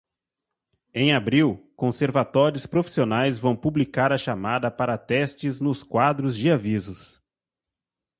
Em 0.95 1.13
abril, 1.13 1.71
conservatórios 1.75 2.65
profissionais 2.65 3.37
vão 3.37 3.55
publicar 3.55 4.11
a 4.11 4.17
chamada 4.17 4.71
para 4.71 4.97
testes 4.97 5.61
nos 5.61 5.83
quadros 5.83 6.35
de 6.35 6.49
avisos. 6.49 7.21